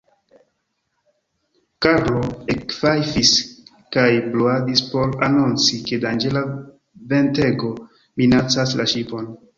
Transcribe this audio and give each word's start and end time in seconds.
Karlo 1.85 2.23
ekfajfis 2.53 3.33
kaj 3.97 4.07
bruadis 4.31 4.83
por 4.95 5.13
anonci, 5.29 5.81
ke 5.91 6.01
danĝera 6.07 6.45
ventego 7.13 7.73
minacas 8.23 8.75
la 8.81 8.91
ŝipon. 8.95 9.31